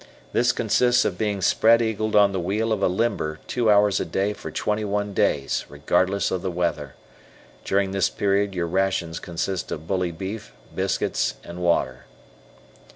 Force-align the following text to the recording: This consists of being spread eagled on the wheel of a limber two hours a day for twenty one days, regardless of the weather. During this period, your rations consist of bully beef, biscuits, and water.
This 0.33 0.51
consists 0.51 1.05
of 1.05 1.19
being 1.19 1.43
spread 1.43 1.79
eagled 1.79 2.15
on 2.15 2.31
the 2.31 2.39
wheel 2.39 2.71
of 2.73 2.81
a 2.81 2.87
limber 2.87 3.39
two 3.45 3.69
hours 3.69 3.99
a 3.99 4.03
day 4.03 4.33
for 4.33 4.49
twenty 4.49 4.83
one 4.83 5.13
days, 5.13 5.63
regardless 5.69 6.31
of 6.31 6.41
the 6.41 6.49
weather. 6.49 6.95
During 7.63 7.91
this 7.91 8.09
period, 8.09 8.55
your 8.55 8.65
rations 8.65 9.19
consist 9.19 9.71
of 9.71 9.85
bully 9.85 10.09
beef, 10.11 10.53
biscuits, 10.73 11.35
and 11.43 11.61
water. 11.61 12.05